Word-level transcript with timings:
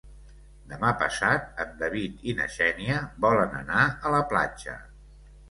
Demà 0.69 0.93
passat 1.01 1.61
en 1.63 1.75
David 1.81 2.23
i 2.33 2.35
na 2.41 2.49
Xènia 2.55 2.97
volen 3.27 3.55
anar 3.61 3.85
a 3.93 4.15
la 4.17 4.25
platja. 4.35 4.77